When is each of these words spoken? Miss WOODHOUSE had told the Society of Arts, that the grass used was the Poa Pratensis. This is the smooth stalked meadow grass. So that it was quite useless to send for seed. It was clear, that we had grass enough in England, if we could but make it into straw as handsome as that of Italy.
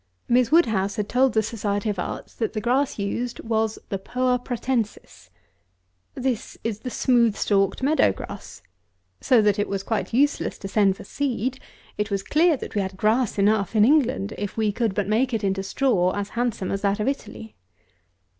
Miss 0.27 0.51
WOODHOUSE 0.51 0.95
had 0.95 1.07
told 1.07 1.33
the 1.33 1.43
Society 1.43 1.87
of 1.87 1.99
Arts, 1.99 2.33
that 2.33 2.53
the 2.53 2.59
grass 2.59 2.97
used 2.97 3.39
was 3.41 3.77
the 3.89 3.99
Poa 3.99 4.39
Pratensis. 4.39 5.29
This 6.15 6.57
is 6.63 6.79
the 6.79 6.89
smooth 6.89 7.35
stalked 7.35 7.83
meadow 7.83 8.11
grass. 8.11 8.63
So 9.19 9.43
that 9.43 9.59
it 9.59 9.69
was 9.69 9.83
quite 9.83 10.11
useless 10.11 10.57
to 10.57 10.67
send 10.67 10.97
for 10.97 11.03
seed. 11.03 11.59
It 11.99 12.09
was 12.09 12.23
clear, 12.23 12.57
that 12.57 12.73
we 12.73 12.81
had 12.81 12.97
grass 12.97 13.37
enough 13.37 13.75
in 13.75 13.85
England, 13.85 14.33
if 14.39 14.57
we 14.57 14.71
could 14.71 14.95
but 14.95 15.07
make 15.07 15.35
it 15.35 15.43
into 15.43 15.61
straw 15.61 16.13
as 16.15 16.29
handsome 16.29 16.71
as 16.71 16.81
that 16.81 16.99
of 16.99 17.07
Italy. 17.07 17.55